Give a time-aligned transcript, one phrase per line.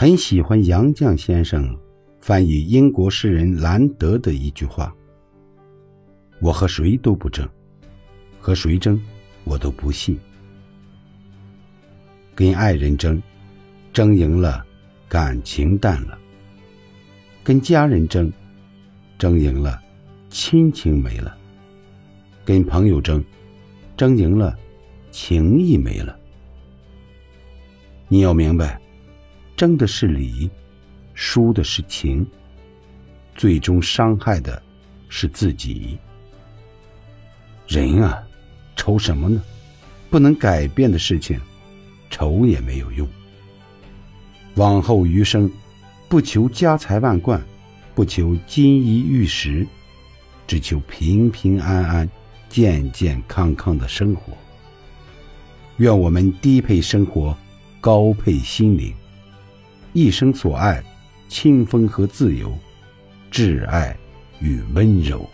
[0.00, 1.78] 很喜欢杨绛先生
[2.22, 4.96] 翻译英国诗人兰德的一句话
[6.40, 7.46] ：“我和谁都不争，
[8.38, 8.98] 和谁争，
[9.44, 10.18] 我都不信。
[12.34, 13.22] 跟爱人争，
[13.92, 14.64] 争赢了，
[15.06, 16.16] 感情淡了；
[17.44, 18.32] 跟家人争，
[19.18, 19.78] 争赢了，
[20.30, 21.36] 亲情没了；
[22.42, 23.22] 跟朋友争，
[23.98, 24.58] 争赢了，
[25.10, 26.18] 情谊没了。
[28.08, 28.80] 你要明白。”
[29.60, 30.48] 争的是理，
[31.12, 32.26] 输的是情，
[33.36, 34.62] 最终伤害的
[35.10, 35.98] 是自己。
[37.68, 38.22] 人啊，
[38.74, 39.42] 愁什么呢？
[40.08, 41.38] 不能改变的事情，
[42.08, 43.06] 愁也没有用。
[44.54, 45.52] 往后余生，
[46.08, 47.38] 不求家财万贯，
[47.94, 49.66] 不求金衣玉食，
[50.46, 52.08] 只求平平安安、
[52.48, 54.32] 健健康康的生活。
[55.76, 57.36] 愿我们低配生活，
[57.78, 58.94] 高配心灵。
[59.92, 60.82] 一生所爱，
[61.28, 62.52] 清风和自由，
[63.30, 63.96] 挚爱
[64.40, 65.28] 与温柔。